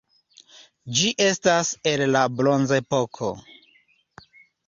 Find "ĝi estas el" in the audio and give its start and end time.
0.99-2.03